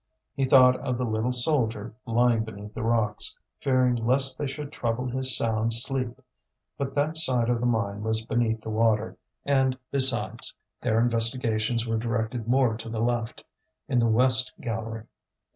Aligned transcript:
He 0.33 0.45
thought 0.45 0.77
of 0.77 0.97
the 0.97 1.05
little 1.05 1.31
soldier 1.31 1.93
lying 2.07 2.43
beneath 2.43 2.73
the 2.73 2.81
rocks, 2.81 3.37
fearing 3.59 3.93
lest 3.95 4.35
they 4.35 4.47
should 4.47 4.71
trouble 4.71 5.05
his 5.07 5.37
sound 5.37 5.73
sleep; 5.75 6.23
but 6.75 6.95
that 6.95 7.17
side 7.17 7.51
of 7.51 7.59
the 7.59 7.67
mine 7.67 8.01
was 8.01 8.25
beneath 8.25 8.61
the 8.61 8.71
water, 8.71 9.19
and, 9.45 9.77
besides, 9.91 10.55
their 10.81 10.99
investigations 10.99 11.85
were 11.85 11.97
directed 11.99 12.47
more 12.47 12.75
to 12.77 12.89
the 12.89 12.99
left, 12.99 13.43
in 13.87 13.99
the 13.99 14.07
west 14.07 14.51
gallery. 14.59 15.05